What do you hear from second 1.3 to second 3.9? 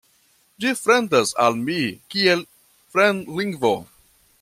al mi kiel fremdlingvo.